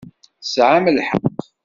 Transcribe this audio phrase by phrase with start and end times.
[0.41, 1.37] Tesɛam lḥeqq.